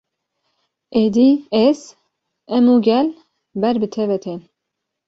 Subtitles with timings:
[1.03, 1.29] Êdî
[1.65, 1.79] ez,
[2.55, 3.07] em û gel
[3.61, 4.39] ber bi te ve tên